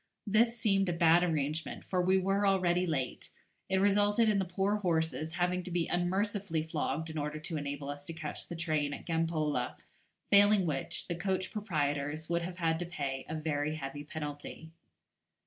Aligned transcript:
This 0.25 0.57
seemed 0.57 0.89
a 0.89 0.93
bad 0.93 1.21
arrangement, 1.23 1.83
for 1.83 2.01
we 2.01 2.17
were 2.17 2.47
already 2.47 2.87
late; 2.87 3.29
it 3.69 3.77
resulted 3.77 4.29
in 4.29 4.39
the 4.39 4.45
poor 4.45 4.77
horses 4.77 5.33
having 5.33 5.61
to 5.61 5.69
be 5.69 5.85
unmercifully 5.87 6.63
flogged 6.63 7.11
in 7.11 7.19
order 7.19 7.37
to 7.41 7.55
enable 7.57 7.87
us 7.87 8.03
to 8.05 8.13
catch 8.13 8.47
the 8.47 8.55
train 8.55 8.95
at 8.95 9.05
Gampola, 9.05 9.75
failing 10.31 10.65
which, 10.65 11.07
the 11.07 11.13
coach 11.13 11.51
proprietors 11.51 12.29
would 12.29 12.41
have 12.41 12.57
had 12.57 12.79
to 12.79 12.85
pay 12.87 13.27
a 13.29 13.35
very 13.35 13.75
heavy 13.75 14.03
penalty. 14.03 14.71